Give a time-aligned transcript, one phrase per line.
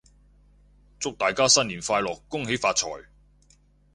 [0.99, 2.19] 祝大家新年快樂！
[2.27, 3.05] 恭喜發財！